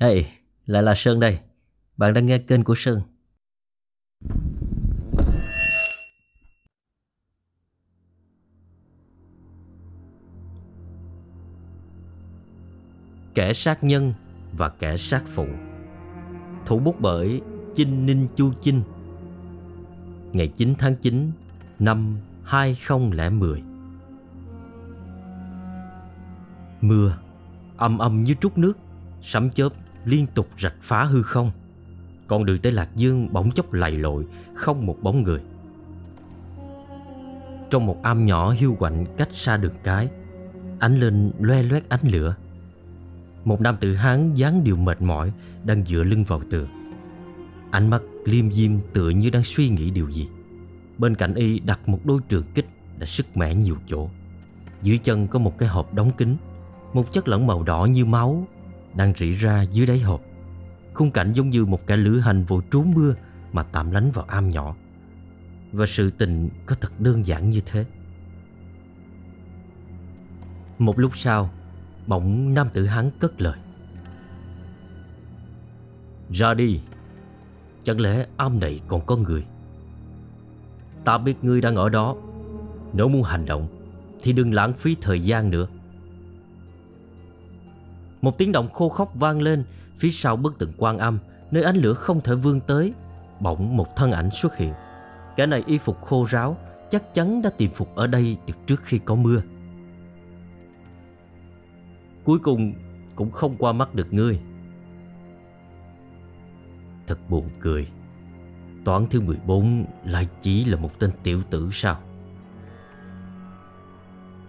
[0.00, 0.26] Hey,
[0.66, 1.38] lại là Sơn đây.
[1.96, 3.00] Bạn đang nghe kênh của Sơn.
[13.34, 14.14] Kẻ sát nhân
[14.52, 15.46] và kẻ sát phụ
[16.66, 17.40] Thủ bút bởi
[17.74, 18.82] Chinh Ninh Chu Chinh
[20.32, 21.32] Ngày 9 tháng 9
[21.78, 23.62] năm 2010
[26.80, 27.18] Mưa
[27.76, 28.78] âm âm như trút nước
[29.20, 29.68] Sấm chớp
[30.08, 31.50] liên tục rạch phá hư không.
[32.26, 35.40] Con đường tới Lạc Dương bỗng chốc lầy lội Không một bóng người.
[37.70, 40.08] Trong một am nhỏ hiu quạnh cách xa đường cái
[40.78, 42.36] Ánh lên loe loét ánh lửa.
[43.44, 45.32] Một nam tử Hán dáng điều mệt mỏi
[45.64, 46.68] Đang dựa lưng vào tường.
[47.70, 50.28] Ánh mắt liêm diêm tựa như đang suy nghĩ điều gì.
[50.98, 52.66] Bên cạnh y đặt một đôi trường kích
[52.98, 54.08] Đã sức mẻ nhiều chỗ.
[54.82, 56.36] Dưới chân có một cái hộp đóng kín,
[56.92, 58.46] Một chất lỏng màu đỏ như máu
[58.96, 60.20] đang rỉ ra dưới đáy hộp.
[60.94, 63.14] Khung cảnh giống như một kẻ lữ hành vô trốn mưa
[63.52, 64.76] Mà tạm lánh vào am nhỏ.
[65.72, 67.84] Và sự tình có thật đơn giản như thế.
[70.78, 71.50] Một lúc sau,
[72.06, 73.58] Bỗng nam tử hắn cất lời.
[76.30, 76.80] Ra đi,
[77.82, 79.44] Chẳng lẽ am này còn có người?
[81.04, 82.16] Ta biết ngươi đang ở đó,
[82.92, 83.68] Nếu muốn hành động
[84.20, 85.66] Thì đừng lãng phí thời gian nữa.
[88.22, 89.64] Một tiếng động khô khóc vang lên,
[89.96, 91.18] Phía sau bức tượng quan âm,
[91.50, 92.92] Nơi ánh lửa không thể vươn tới,
[93.40, 94.72] Bỗng một thân ảnh xuất hiện.
[95.36, 96.56] Kẻ này y phục khô ráo,
[96.90, 99.42] Chắc chắn đã tìm phục ở đây từ trước khi có mưa.
[102.24, 102.74] Cuối cùng
[103.16, 104.40] cũng không qua mắt được ngươi.
[107.06, 107.88] Thật buồn cười.
[108.84, 111.98] Toán thứ 14 lại chỉ là một tên tiểu tử sao?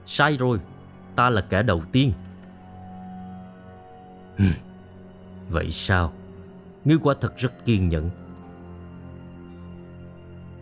[0.05, 0.59] Sai rồi,
[1.15, 2.11] Ta là kẻ đầu tiên.
[4.39, 4.45] Ừ.
[5.49, 6.13] Vậy sao?
[6.85, 8.09] Ngươi quả thật rất kiên nhẫn.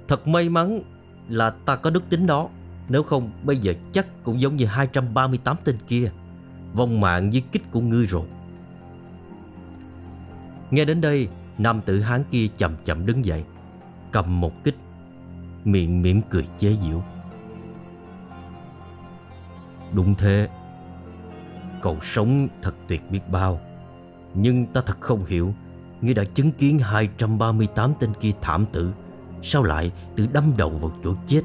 [0.07, 0.81] Thật may mắn
[1.29, 2.49] là ta có đức tính đó.
[2.89, 6.11] Nếu không, bây giờ chắc cũng giống như 238 tên kia.
[6.73, 8.27] Vong mạng với kích của ngươi rồi.
[10.71, 13.43] Nghe đến đây, Nam tử hán kia chậm chậm đứng dậy,
[14.11, 14.75] Cầm một kích,
[15.63, 17.03] Miệng mỉm cười chế giễu.
[19.93, 20.49] Đúng thế.
[21.81, 23.59] Cậu sống thật tuyệt biết bao.
[24.35, 25.53] Nhưng ta thật không hiểu
[26.01, 28.91] Ngươi đã chứng kiến 238 tên kia thảm tử
[29.43, 31.41] Sao lại tự đâm đầu vào chỗ chết?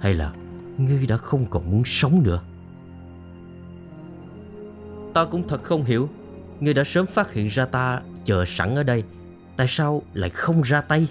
[0.00, 0.32] Hay là
[0.78, 2.42] Ngươi đã không còn muốn sống nữa?
[5.14, 6.08] Ta cũng thật không hiểu
[6.60, 9.04] Ngươi đã sớm phát hiện ra ta Chờ sẵn ở đây
[9.56, 11.08] Tại sao lại không ra tay?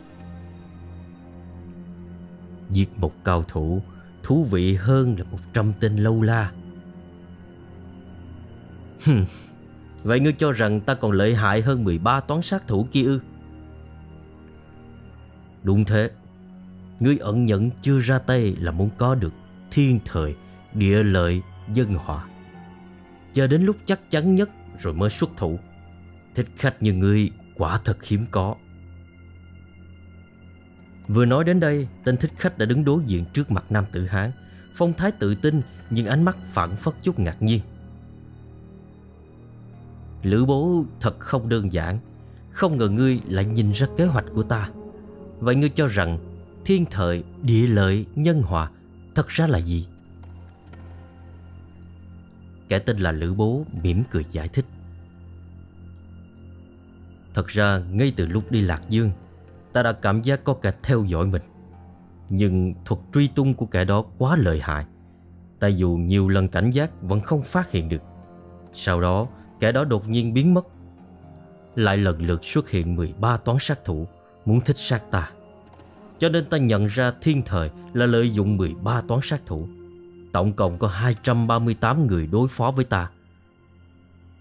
[2.69, 3.81] Giết một cao thủ
[4.30, 6.51] Thú vị hơn là một trăm tên lâu la.
[9.06, 9.25] Hừm,
[10.03, 13.19] Vậy ngươi cho rằng ta còn lợi hại hơn 13 toán sát thủ kia ư?
[15.63, 16.11] Đúng thế.
[16.99, 19.33] Ngươi ẩn nhẫn chưa ra tay là muốn có được
[19.71, 20.35] Thiên thời,
[20.73, 21.41] địa lợi,
[21.73, 22.25] dân hòa.
[23.33, 24.49] Chờ đến lúc chắc chắn nhất
[24.79, 25.59] rồi mới xuất thủ.
[26.35, 28.55] Thích khách như ngươi quả thật hiếm có.
[31.07, 34.05] Vừa nói đến đây Tên thích khách đã đứng đối diện trước mặt nam tử
[34.05, 34.31] Hán.
[34.75, 37.59] Phong thái tự tin Nhưng ánh mắt phản phất chút ngạc nhiên.
[40.24, 42.00] Lữ bố thật không đơn giản.
[42.52, 44.69] Không ngờ ngươi lại nhìn ra kế hoạch của ta.
[45.40, 46.19] Vậy ngươi cho rằng
[46.66, 48.69] Thiên thời, địa lợi, nhân hòa
[49.16, 49.88] Thật ra là gì?
[52.69, 54.66] Kẻ tên là Lữ bố mỉm cười giải thích.
[57.34, 59.12] Thật ra ngay từ lúc đi Lạc Dương
[59.74, 61.41] Ta đã cảm giác có kẻ theo dõi mình.
[62.30, 64.86] Nhưng thuật truy tung của kẻ đó quá lợi hại.
[65.59, 68.01] Ta dù nhiều lần cảnh giác vẫn không phát hiện được.
[68.74, 69.28] Sau đó
[69.59, 70.67] kẻ đó đột nhiên biến mất.
[71.75, 74.07] Lại lần lượt xuất hiện 13 toán sát thủ
[74.45, 75.31] Muốn thích sát ta.
[76.17, 79.67] Cho nên ta nhận ra thiên thời là lợi dụng 13 toán sát thủ.
[80.33, 83.09] Tổng cộng có 238 người đối phó với ta.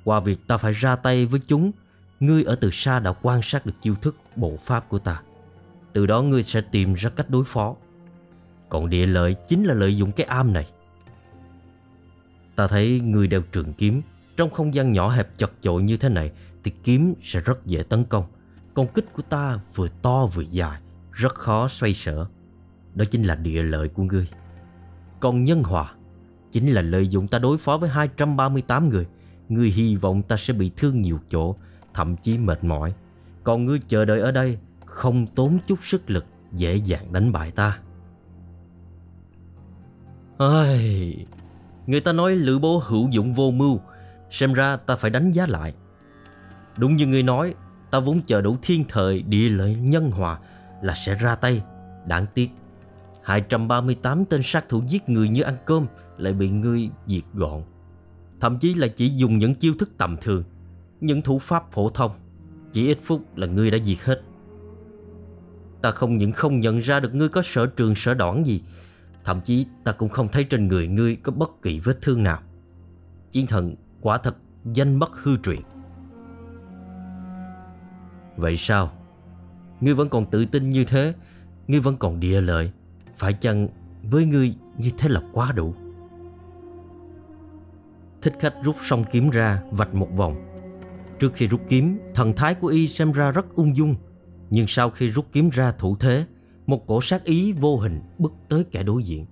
[0.05, 1.73] Qua việc ta phải ra tay với chúng,
[2.21, 5.23] Ngươi ở từ xa đã quan sát được chiêu thức, bộ pháp của ta.
[5.93, 7.77] Từ đó ngươi sẽ tìm ra cách đối phó.
[8.69, 10.67] Còn địa lợi chính là lợi dụng cái am này.
[12.57, 14.03] Ta thấy ngươi đeo trường kiếm
[14.39, 16.33] trong không gian nhỏ hẹp chật chội như thế này,
[16.65, 18.25] Thì kiếm sẽ rất dễ tấn công
[18.75, 20.81] Còn kích của ta vừa to vừa dài,
[21.13, 22.27] Rất khó xoay sở
[22.95, 24.29] Đó chính là địa lợi của ngươi
[25.21, 25.93] Còn nhân hòa,
[26.53, 29.07] Chính là lợi dụng ta đối phó với 238 người,
[29.49, 31.55] Ngươi hy vọng ta sẽ bị thương nhiều chỗ,
[31.95, 32.95] thậm chí mệt mỏi.
[33.45, 37.51] Còn ngươi chờ đợi ở đây, không tốn chút sức lực, dễ dàng đánh bại
[37.51, 37.79] ta.
[40.39, 41.27] Ai...
[41.87, 43.81] Người ta nói lữ bố hữu dụng vô mưu
[44.31, 45.75] Xem ra ta phải đánh giá lại.
[46.77, 47.55] Đúng như ngươi nói,
[47.91, 50.39] Ta vốn chờ đủ thiên thời, địa lợi, nhân hòa
[50.83, 51.63] Là sẽ ra tay.
[52.07, 52.51] Đáng tiếc
[53.23, 55.87] 238 tên sát thủ giết người như ăn cơm
[56.19, 57.63] Lại bị ngươi diệt gọn.
[58.41, 60.45] Thậm chí là chỉ dùng những chiêu thức tầm thường,
[61.01, 62.13] Những thủ pháp phổ thông.
[62.73, 64.23] Chỉ ít phút là ngươi đã diệt hết.
[65.83, 68.63] Ta không những không nhận ra được ngươi có sở trường, sở đoản gì,
[69.25, 72.43] Thậm chí ta cũng không thấy trên người ngươi có bất kỳ vết thương nào.
[73.31, 75.61] Chiến thần quả thật, danh bất hư truyền.
[78.37, 78.93] Vậy sao?
[79.81, 81.15] Ngươi vẫn còn tự tin như thế,
[81.69, 82.73] Ngươi vẫn còn địa lợi.
[83.17, 83.69] Phải chăng
[84.03, 85.75] với ngươi như thế là quá đủ?
[88.23, 90.37] Thích khách rút song kiếm ra, vạch một vòng.
[91.19, 93.95] Trước khi rút kiếm, Thần thái của y xem ra rất ung dung.
[94.51, 96.25] Nhưng sau khi rút kiếm ra thủ thế,
[96.67, 99.27] Một cổ sát ý vô hình bước tới kẻ đối diện.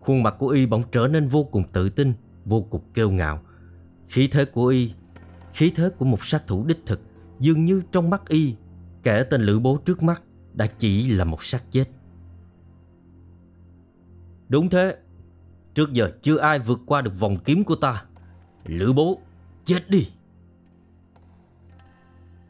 [0.00, 2.12] Khuôn mặt của y bỗng trở nên vô cùng tự tin,
[2.44, 3.42] Vô cùng kêu ngạo.
[4.12, 4.92] Khí thế của y,
[5.52, 7.00] Khí thế của một sát thủ đích thực,
[7.40, 8.54] Dường như trong mắt y,
[9.02, 10.22] Kẻ tên lữ bố trước mắt
[10.54, 11.84] Đã chỉ là một xác chết.
[14.48, 14.96] Đúng thế,
[15.74, 18.04] Trước giờ chưa ai vượt qua được vòng kiếm của ta.
[18.64, 19.20] Lữ bố,
[19.64, 20.08] Chết đi.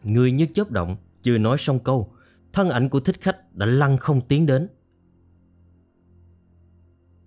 [0.03, 2.13] Người như chớp động, Chưa nói xong câu,
[2.53, 4.69] Thân ảnh của thích khách đã lăn không tiến đến.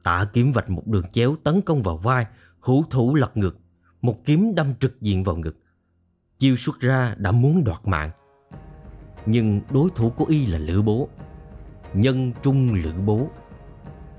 [0.04, 2.26] Tạ kiếm vạch một đường chéo tấn công vào vai,
[2.60, 3.58] Hữu thủ lật ngược.
[4.06, 5.58] Một kiếm đâm trực diện vào ngực.
[6.38, 8.12] Chiêu xuất ra đã muốn đoạt mạng.
[9.26, 11.10] Nhưng đối thủ của y là Lữ Bố.
[11.94, 13.30] Nhân trung Lữ Bố.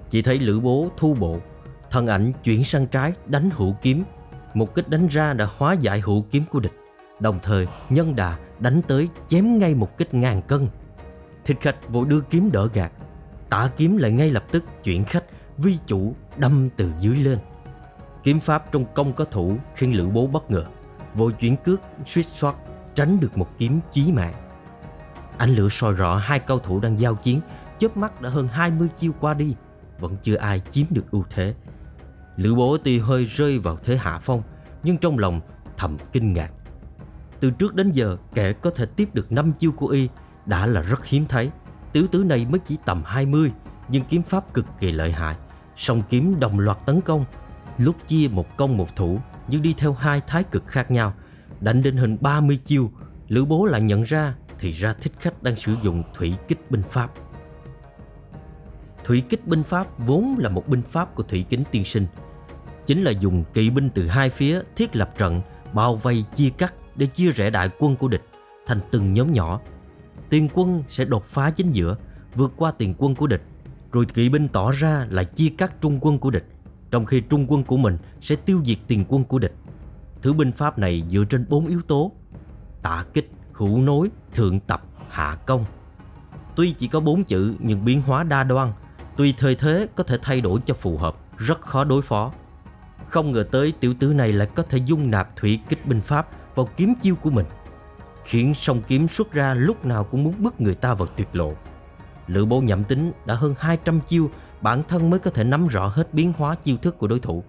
[0.08, 1.40] Chỉ thấy Lữ Bố thu bộ,
[1.90, 4.04] Thân ảnh chuyển sang trái đánh hữu kiếm.
[4.54, 6.74] Một kích đánh ra đã hóa giải hữu kiếm của địch.
[7.20, 10.68] Đồng thời, nhân đà đánh tới chém ngay một kích ngàn cân.
[11.44, 12.92] Thịt khách vội đưa kiếm đỡ gạt.
[13.50, 15.24] Tả kiếm lại ngay lập tức chuyển khách,
[15.56, 17.38] Vi chủ đâm từ dưới lên.
[18.26, 20.64] Kiếm pháp trong công có thủ khiến lữ bố bất ngờ.
[21.14, 22.56] Vội chuyển cước, suýt soát,
[22.94, 24.34] Tránh được một kiếm chí mạng.
[25.38, 27.40] Ánh lửa soi rõ hai cao thủ đang giao chiến,
[27.78, 29.54] chớp mắt đã hơn 20 chiêu qua đi,
[29.98, 31.54] Vẫn chưa ai chiếm được ưu thế.
[32.36, 34.42] Lữ bố tuy hơi rơi vào thế hạ phong,
[34.82, 35.40] Nhưng trong lòng
[35.76, 36.52] thầm kinh ngạc.
[37.40, 40.08] Từ trước đến giờ, kẻ có thể tiếp được 5 chiêu của y
[40.46, 41.50] Đã là rất hiếm thấy.
[41.92, 43.52] Tiểu tử này mới chỉ tầm 20
[43.88, 45.36] Nhưng kiếm pháp cực kỳ lợi hại.
[45.76, 47.24] Song kiếm đồng loạt tấn công
[47.78, 49.18] Lúc chia một công một thủ
[49.48, 51.14] Nhưng đi theo hai thái cực khác nhau.
[51.60, 52.90] Đánh đến hơn 30 chiêu
[53.28, 56.82] Lữ bố lại nhận ra Thì ra thích khách đang sử dụng thủy kích binh
[56.90, 57.10] pháp.
[59.04, 62.06] Thủy kích binh pháp vốn là một binh pháp của thủy kính tiên sinh.
[62.86, 65.40] Chính là dùng kỵ binh từ hai phía thiết lập trận,
[65.72, 68.22] bao vây chia cắt để chia rẽ đại quân của địch
[68.66, 69.60] thành từng nhóm nhỏ.
[70.28, 71.96] Tiền quân sẽ đột phá chính giữa,
[72.34, 73.42] vượt qua tiền quân của địch,
[73.92, 76.44] rồi kỵ binh tỏ ra là chia cắt trung quân của địch,
[76.90, 79.54] trong khi trung quân của mình sẽ tiêu diệt tiền quân của địch.
[80.22, 82.12] Thứ binh pháp này dựa trên bốn yếu tố:
[82.82, 85.64] tạ kích, hữu nối, thượng tập, hạ công.
[86.56, 88.72] Tuy chỉ có bốn chữ nhưng biến hóa đa đoan,
[89.16, 92.32] tùy thời thế có thể thay đổi cho phù hợp, rất khó đối phó.
[93.08, 96.28] Không ngờ tới tiểu tử này lại có thể dung nạp thủy kích binh pháp
[96.54, 97.46] vào kiếm chiêu của mình
[98.24, 101.52] Khiến song kiếm xuất ra lúc nào cũng muốn bức người ta vào tuyệt lộ
[102.26, 104.30] Lữ bố nhậm tính đã hơn 200 chiêu
[104.60, 107.44] Bản thân mới có thể nắm rõ hết biến hóa chiêu thức của đối thủ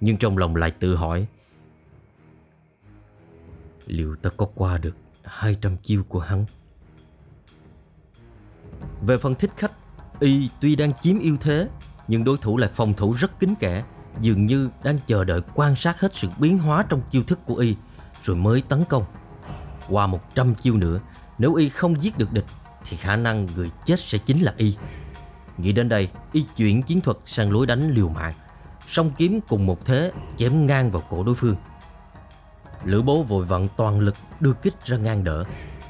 [0.00, 1.26] Nhưng trong lòng lại tự hỏi
[3.86, 6.44] Liệu ta có qua được 200 chiêu của hắn
[9.02, 9.72] Về phần thích khách
[10.20, 11.68] Y tuy đang chiếm ưu thế
[12.08, 13.84] Nhưng đối thủ lại phòng thủ rất kín kẽ
[14.20, 17.54] dường như đang chờ đợi quan sát hết sự biến hóa trong chiêu thức của
[17.54, 17.76] y
[18.22, 19.04] rồi mới tấn công.
[19.88, 21.00] Qua 100 chiêu nữa,
[21.38, 22.44] nếu y không giết được địch
[22.84, 24.76] thì khả năng người chết sẽ chính là y.
[25.58, 28.34] Nghĩ đến đây, y chuyển chiến thuật sang lối đánh liều mạng,
[28.86, 31.56] song kiếm cùng một thế chém ngang vào cổ đối phương.
[32.84, 35.44] Lữ bố vội vận toàn lực đưa kích ra ngang đỡ,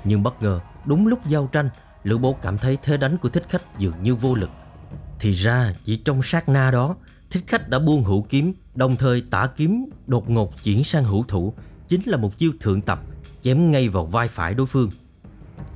[0.04, 1.70] nhưng bất ngờ đúng lúc giao tranh,
[2.04, 4.50] Lữ bố cảm thấy thế đánh của thích khách dường như vô lực.
[5.18, 6.96] Thì ra chỉ trong sát na đó,
[7.30, 11.24] Thích khách đã buông hữu kiếm, đồng thời tả kiếm đột ngột chuyển sang hữu
[11.28, 11.54] thủ,
[11.88, 13.00] chính là một chiêu thượng tập,
[13.40, 14.90] chém ngay vào vai phải đối phương.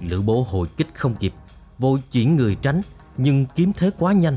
[0.01, 1.33] Lữ bố hồi kích không kịp,
[1.79, 2.83] vội chuyển người tránh,
[3.17, 4.37] nhưng kiếm thế quá nhanh.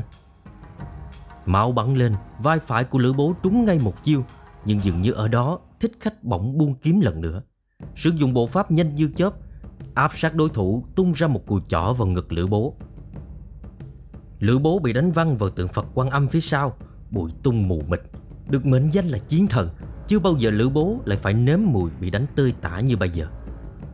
[1.46, 4.24] Mạo bắn lên, vai phải của lữ bố trúng ngay một chiêu,
[4.64, 7.42] nhưng dường như ở đó thích khách bỗng buông kiếm lần nữa.
[7.94, 9.32] Sử dụng bộ pháp nhanh như chớp,
[9.94, 12.74] áp sát đối thủ tung ra một cùi chỏ vào ngực lữ bố.
[14.38, 16.76] Lữ bố bị đánh văng vào tượng Phật quan âm phía sau,
[17.10, 18.00] bụi tung mù mịt
[18.48, 19.68] Được mệnh danh là chiến thần
[20.06, 23.10] Chưa bao giờ lữ bố lại phải nếm mùi bị đánh tươi tả như bây
[23.10, 23.26] giờ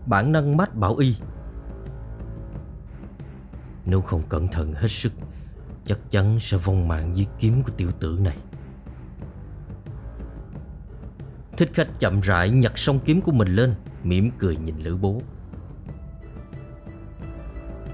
[0.06, 1.16] Bản năng mách bảo y
[3.86, 5.12] nếu không cẩn thận hết sức
[5.84, 8.36] Chắc chắn sẽ vong mạng dưới kiếm của tiểu tử này.
[11.56, 15.22] Thích khách chậm rãi nhặt song kiếm của mình lên mỉm cười nhìn Lữ bố.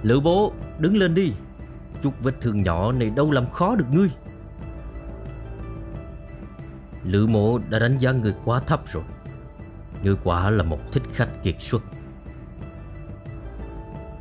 [0.03, 1.33] Lữ bố đứng lên đi.
[2.03, 4.11] Chút vết thương nhỏ này đâu làm khó được ngươi.
[7.05, 9.03] Lữ mộ đã đánh giá người quá thấp rồi.
[10.03, 11.83] Ngươi quả là một thích khách kiệt xuất.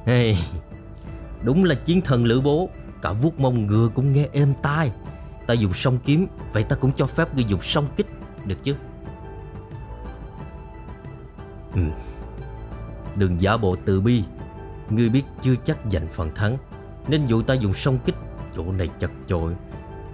[0.06, 0.36] Hey,
[1.44, 2.70] Đúng là chiến thần lữ bố.
[3.01, 4.91] Cả vuốt mông ngựa cũng nghe êm tai.
[5.48, 8.08] Ta dùng song kiếm, Vậy ta cũng cho phép ngươi dùng song kích.
[8.46, 8.75] Được chứ?
[11.74, 11.82] Ừ.
[13.17, 14.24] Đừng giả bộ từ bi.
[14.89, 16.58] Ngươi biết chưa chắc giành phần thắng.
[17.08, 18.15] Nên dù ta dùng song kích.
[18.56, 19.56] Chỗ này chật chội.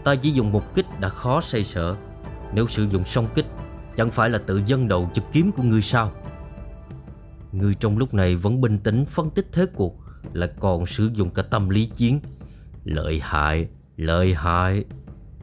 [0.04, 1.96] Ta chỉ dùng một kích đã khó say sợ.
[2.54, 3.46] Nếu sử dụng song kích,
[3.96, 6.12] Chẳng phải là tự dân đầu cho kiếm của ngươi sao?
[7.52, 9.96] Ngươi trong lúc này vẫn bình tĩnh phân tích thế cuộc
[10.34, 12.20] là còn sử dụng cả tâm lý chiến.
[12.84, 14.86] Lợi hại, lợi hại.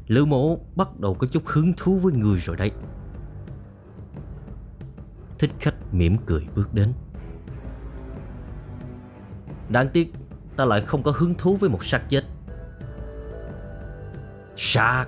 [0.06, 2.70] Lữ mổ bắt đầu có chút hứng thú với người rồi đấy.
[5.38, 6.92] Thích khách mỉm cười bước đến.
[9.68, 10.12] Đáng tiếc
[10.56, 12.24] ta lại không có hứng thú với một xác chết.
[14.56, 15.06] Sát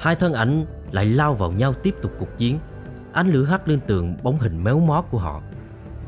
[0.00, 2.58] Hai thân ảnh lại lao vào nhau tiếp tục cuộc chiến.
[3.12, 5.42] Ánh lửa hắt lên tường bóng hình méo mó của họ.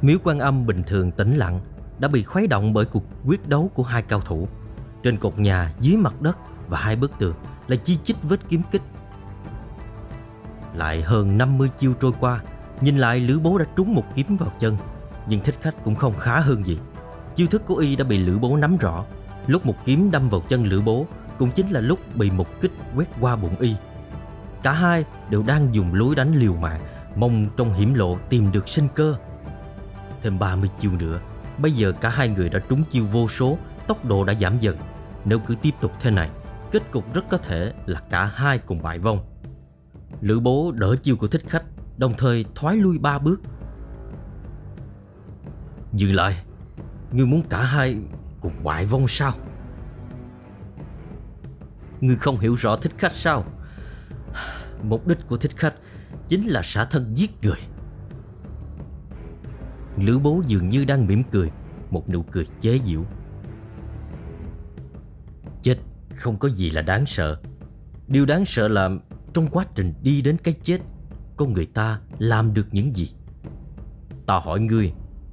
[0.02, 1.60] Miếu quan âm bình thường tĩnh lặng.
[2.00, 4.48] Đã bị khuấy động bởi cuộc quyết đấu của hai cao thủ.
[5.02, 6.38] Trên cột nhà, dưới mặt đất
[6.68, 7.34] và hai bức tường
[7.68, 8.82] Là chi chít vết kiếm kích.
[10.74, 12.40] Lại hơn 50 chiêu trôi qua
[12.80, 14.76] Nhìn lại Lữ Bố đã trúng một kiếm vào chân
[15.28, 16.78] Nhưng thích khách cũng không khá hơn gì.
[17.34, 19.04] Chiêu thức của y đã bị Lữ Bố nắm rõ.
[19.46, 21.06] Lúc một kiếm đâm vào chân Lữ Bố
[21.38, 23.74] Cũng chính là lúc bị một kích quét qua bụng y.
[24.62, 26.80] Cả hai đều đang dùng lối đánh liều mạng
[27.16, 29.14] Mong trong hiểm lộ tìm được sinh cơ.
[30.22, 31.20] Thêm 30 chiêu nữa
[31.58, 34.76] Bây giờ cả hai người đã trúng chiêu vô số, Tốc độ đã giảm dần.
[35.24, 36.30] Nếu cứ tiếp tục thế này,
[36.70, 39.18] Kết cục rất có thể là cả hai cùng bại vong.
[40.20, 41.64] Lữ bố đỡ chiêu của thích khách,
[41.96, 43.40] Đồng thời thoái lui ba bước.
[45.92, 46.42] Dừng lại,
[47.12, 47.96] Ngươi muốn cả hai
[48.40, 49.32] cùng bại vong sao?
[52.00, 53.44] Ngươi không hiểu rõ thích khách sao?
[54.82, 55.74] Mục đích của thích khách
[56.28, 57.58] Chính là xả thân giết người.
[60.00, 61.50] Lữ bố dường như đang mỉm cười,
[61.90, 63.04] Một nụ cười chế giễu.
[65.62, 65.76] Chết,
[66.16, 67.40] không có gì là đáng sợ.
[68.08, 68.90] Điều đáng sợ là
[69.34, 70.80] Trong quá trình đi đến cái chết,
[71.36, 73.10] Con người ta làm được những gì?
[74.26, 74.92] Ta hỏi ngươi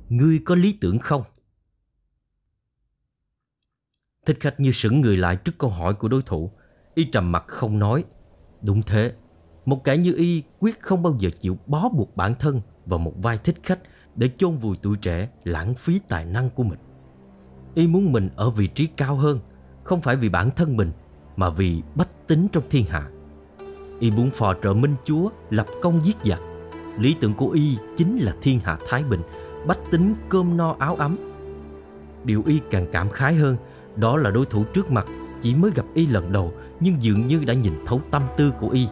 [0.10, 1.24] Ngươi có lý tưởng không?
[4.26, 6.52] Thích khách như sững người lại trước câu hỏi của đối thủ,
[6.96, 8.06] Y trầm mặt không nói.
[8.62, 9.14] Đúng thế,
[9.66, 13.14] Một kẻ như Y quyết không bao giờ chịu bó buộc bản thân Vào một
[13.18, 13.80] vai thích khách.
[14.18, 16.80] Để chôn vùi tuổi trẻ, lãng phí tài năng của mình.
[17.76, 19.40] Y muốn mình ở vị trí cao hơn,
[19.84, 20.92] Không phải vì bản thân mình,
[21.36, 23.10] Mà vì bách tính trong thiên hạ.
[24.00, 26.40] Y muốn phò trợ minh chúa Lập công giết giặc.
[27.00, 29.22] Lý tưởng của Y chính là thiên hạ thái bình,
[29.68, 31.18] Bách tính cơm no áo ấm.
[32.24, 33.58] Điều Y càng cảm khái hơn,
[33.96, 35.06] đó là đối thủ trước mặt
[35.42, 38.70] Chỉ mới gặp y lần đầu, Nhưng dường như đã nhìn thấu tâm tư của
[38.70, 38.88] y.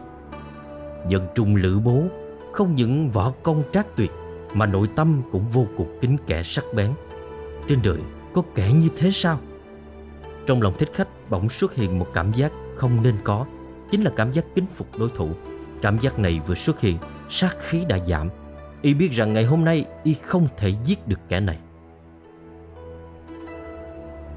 [1.10, 2.03] Dân trung lữ bố,
[2.53, 4.12] Không những võ công trác tuyệt
[4.55, 6.91] mà nội tâm cũng vô cùng kính kẻ sắc bén.
[7.67, 8.00] Trên đời
[8.33, 9.39] có kẻ như thế sao?
[10.47, 13.45] Trong lòng thích khách bỗng xuất hiện một cảm giác không nên có,
[13.91, 15.29] Chính là cảm giác kính phục đối thủ.
[15.81, 16.97] Cảm giác này vừa xuất hiện,
[17.29, 18.29] Sát khí đã giảm.
[18.81, 21.57] Y biết rằng ngày hôm nay Y không thể giết được kẻ này.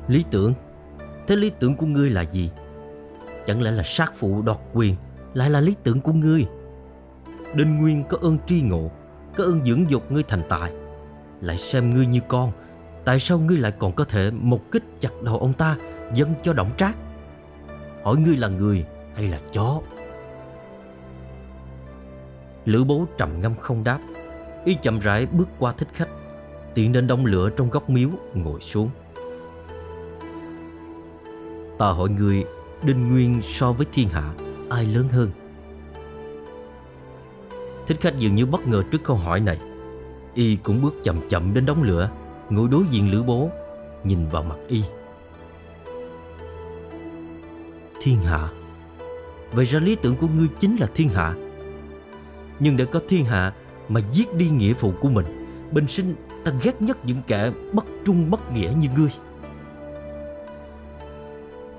[0.08, 0.54] Lý tưởng,
[1.26, 2.50] Thế lý tưởng của ngươi là gì?
[3.46, 4.94] Chẳng lẽ là sát phụ đoạt quyền
[5.34, 6.46] Lại là lý tưởng của ngươi?
[7.54, 8.90] Đinh Nguyên có ơn tri ngộ
[9.38, 10.73] có ơn dưỡng dục ngươi thành tài.
[11.40, 12.52] Lại xem ngươi như con,
[13.04, 15.76] Tại sao ngươi lại còn có thể một kích chặt đầu ông ta
[16.14, 16.99] Dâng cho động trác?
[18.04, 19.80] Hỏi ngươi là người hay là chó?
[22.64, 23.99] Lữ bố trầm ngâm không đáp,
[24.64, 26.09] Y chậm rãi bước qua thích khách
[26.75, 28.90] Tiện đến đống lửa trong góc miếu, ngồi xuống.
[31.78, 32.45] Ta hỏi người
[32.83, 34.35] Đinh Nguyên so với thiên hạ
[34.71, 35.30] Ai lớn hơn?
[37.88, 39.59] Thích khách dường như bất ngờ trước câu hỏi này.
[40.35, 42.11] Y cũng bước chậm chậm đến đống lửa,
[42.50, 43.50] Ngồi đối diện lữ bố,
[44.04, 44.83] Nhìn vào mặt Y.
[48.00, 48.49] Thiên hạ.
[49.52, 51.35] Vậy ra lý tưởng của ngươi chính là thiên hạ.
[52.61, 53.52] Nhưng để có thiên hạ
[53.88, 55.26] Mà giết đi nghĩa phụ của mình
[55.73, 56.14] Bình sinh
[56.45, 59.11] ta ghét nhất những kẻ bất trung bất nghĩa như ngươi.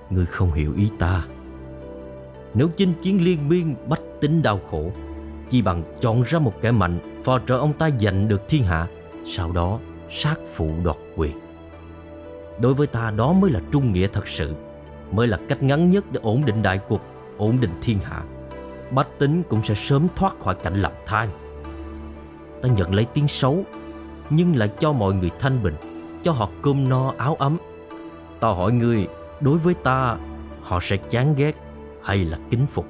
[0.10, 1.26] Ngươi không hiểu ý ta.
[2.54, 4.92] Nếu chinh chiến liên miên, bách tính đau khổ
[5.50, 8.88] chỉ bằng chọn ra một kẻ mạnh Phò trợ ông ta giành được thiên hạ
[9.26, 9.80] Sau đó
[10.10, 11.38] sát phụ đoạt quyền
[12.62, 14.54] Đối với ta đó mới là trung nghĩa thật sự
[15.12, 17.02] Mới là cách ngắn nhất để ổn định đại cuộc
[17.38, 18.24] Ổn định thiên hạ
[18.92, 21.30] bách tính cũng sẽ sớm thoát khỏi cảnh lầm than.
[22.62, 23.64] Ta nhận lấy tiếng xấu,
[24.30, 25.76] nhưng lại cho mọi người thanh bình,
[26.24, 27.58] cho họ cơm no áo ấm.
[28.40, 29.08] Ta hỏi ngươi,
[29.42, 30.18] đối với ta,
[30.62, 31.56] họ sẽ chán ghét
[32.04, 32.86] hay là kính phục?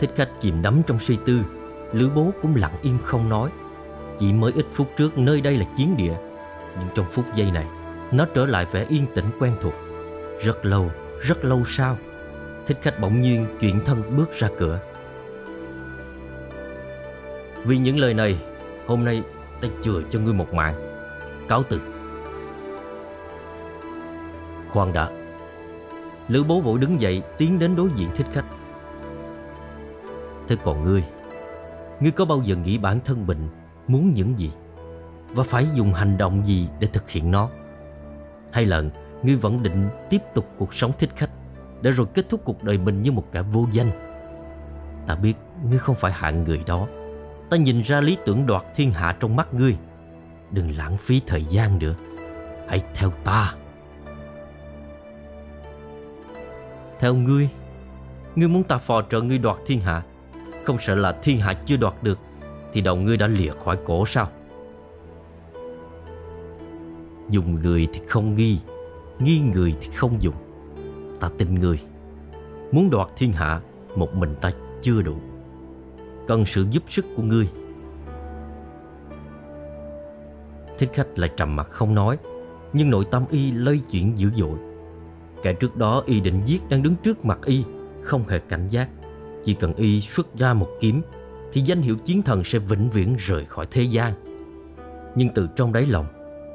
[0.00, 1.40] Thích khách chìm đắm trong suy tư,
[1.92, 3.50] Lữ bố cũng lặng im không nói.
[4.18, 6.14] Chỉ mới ít phút trước nơi đây là chiến địa,
[6.78, 7.66] nhưng trong phút giây này,
[8.12, 9.74] nó trở lại vẻ yên tĩnh quen thuộc.
[10.40, 10.90] Rất lâu,
[11.20, 11.98] rất lâu sau,
[12.66, 14.80] thích khách bỗng nhiên chuyển thân bước ra cửa.
[17.64, 18.38] Vì những lời này,
[18.86, 19.22] hôm nay
[19.60, 20.74] ta chừa cho ngươi một mạng.
[21.48, 21.80] Cáo từ.
[24.68, 25.08] Khoan đã.
[26.28, 28.44] Lữ bố vội đứng dậy tiến đến đối diện thích khách.
[30.50, 31.04] Thế còn ngươi,
[32.00, 33.48] ngươi có bao giờ nghĩ bản thân mình
[33.88, 34.50] muốn những gì
[35.30, 37.48] và phải dùng hành động gì để thực hiện nó?
[38.52, 38.82] Hay là
[39.22, 41.30] ngươi vẫn định tiếp tục cuộc sống thích khách
[41.80, 43.90] để rồi kết thúc cuộc đời mình như một kẻ vô danh?
[45.06, 45.34] Ta biết
[45.70, 46.86] ngươi không phải hạng người đó.
[47.50, 49.76] Ta nhìn ra lý tưởng đoạt thiên hạ trong mắt ngươi.
[50.50, 51.94] Đừng lãng phí thời gian nữa.
[52.68, 53.54] Hãy theo ta.
[56.98, 57.48] Theo ngươi,
[58.34, 60.02] ngươi muốn ta phò trợ ngươi đoạt thiên hạ
[60.64, 62.18] không sợ là thiên hạ chưa đoạt được
[62.72, 64.28] Thì đầu ngươi đã lìa khỏi cổ sao?
[67.30, 68.58] Dùng người thì không nghi
[69.18, 70.34] Nghi người thì không dùng.
[71.20, 71.80] Ta tin người
[72.72, 73.60] Muốn đoạt thiên hạ,
[73.96, 74.50] Một mình ta
[74.80, 75.14] chưa đủ.
[76.26, 77.48] Cần sự giúp sức của ngươi.
[80.78, 82.18] Thích khách lại trầm mặt không nói,
[82.72, 84.58] Nhưng nội tâm y lây chuyển dữ dội.
[85.42, 87.64] Kẻ trước đó y định giết đang đứng trước mặt y,
[88.02, 88.88] Không hề cảnh giác
[89.44, 91.02] chỉ cần y xuất ra một kiếm,
[91.52, 94.12] Thì danh hiệu chiến thần sẽ vĩnh viễn rời khỏi thế gian.
[95.16, 96.06] Nhưng từ trong đáy lòng,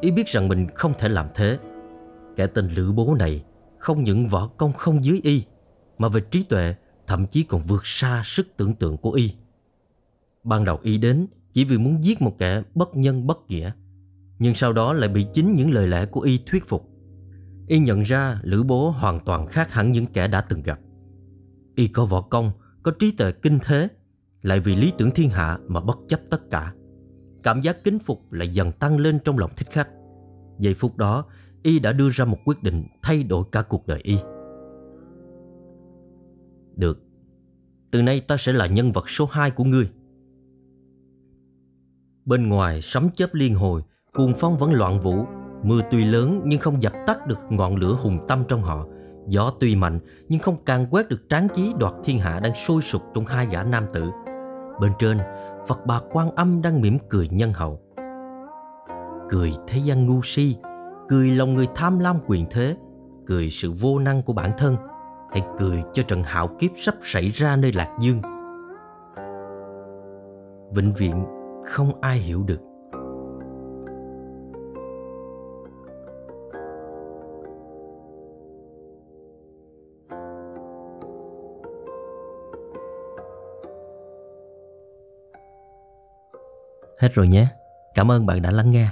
[0.01, 1.59] Y biết rằng mình không thể làm thế.
[2.35, 3.43] Kẻ tên Lữ Bố này
[3.79, 5.43] Không những võ công không dưới y,
[5.97, 6.75] Mà về trí tuệ
[7.07, 9.33] Thậm chí còn vượt xa sức tưởng tượng của y.
[10.43, 13.71] Ban đầu y đến Chỉ vì muốn giết một kẻ bất nhân bất nghĩa,
[14.39, 16.89] Nhưng sau đó lại bị chính những lời lẽ của y thuyết phục.
[17.67, 20.79] Y nhận ra Lữ Bố hoàn toàn khác hẳn những kẻ đã từng gặp.
[21.75, 22.51] Y có võ công
[22.85, 23.87] có trí tuệ kinh thế,
[24.41, 26.73] lại vì lý tưởng thiên hạ mà bất chấp tất cả.
[27.43, 29.89] Cảm giác kính phục lại dần tăng lên trong lòng thích khách.
[30.59, 31.25] Giây phút đó,
[31.63, 34.17] y đã đưa ra một quyết định thay đổi cả cuộc đời y.
[36.75, 36.99] Được,
[37.91, 39.89] từ nay ta sẽ là nhân vật số 2 của ngươi.
[42.25, 43.81] Bên ngoài sấm chớp liên hồi,
[44.13, 45.25] cuồng phong vẫn loạn vũ.
[45.63, 48.87] Mưa tuy lớn nhưng không dập tắt được ngọn lửa hùng tâm trong họ
[49.27, 52.81] Gió tuy mạnh nhưng không càng quét được tráng chí đoạt thiên hạ đang sôi
[52.81, 54.11] sục trong hai gã nam tử.
[54.81, 55.17] Bên trên,
[55.67, 57.79] Phật bà Quan Âm đang mỉm cười nhân hậu.
[59.29, 60.55] Cười thế gian ngu si,
[61.09, 62.75] cười lòng người tham lam quyền thế,
[63.27, 64.77] cười sự vô năng của bản thân,
[65.31, 68.21] hay cười cho trận hạo kiếp sắp xảy ra nơi Lạc Dương.
[70.75, 71.25] Vĩnh viễn
[71.65, 72.59] không ai hiểu được
[87.05, 87.47] Hết rồi nhé.
[87.95, 88.89] Cảm ơn bạn đã lắng nghe.